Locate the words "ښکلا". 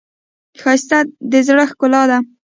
1.69-2.03